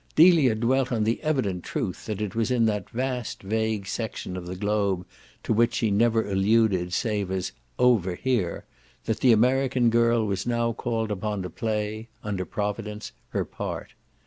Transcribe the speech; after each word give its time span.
Delia 0.15 0.55
dwelt 0.55 0.91
on 0.91 1.03
the 1.03 1.21
evident 1.21 1.63
truth 1.63 2.07
that 2.07 2.21
it 2.21 2.33
was 2.33 2.49
in 2.49 2.65
that 2.65 2.89
vast 2.89 3.43
vague 3.43 3.85
section 3.85 4.35
of 4.35 4.47
the 4.47 4.55
globe 4.55 5.05
to 5.43 5.53
which 5.53 5.75
she 5.75 5.91
never 5.91 6.27
alluded 6.27 6.91
save 6.91 7.29
as 7.29 7.51
"over 7.77 8.15
here" 8.15 8.65
that 9.05 9.19
the 9.19 9.31
American 9.31 9.91
girl 9.91 10.25
was 10.25 10.47
now 10.47 10.73
called 10.73 11.11
upon 11.11 11.43
to 11.43 11.51
play, 11.51 12.07
under 12.23 12.45
providence, 12.45 13.11
her 13.29 13.45
part. 13.45 13.93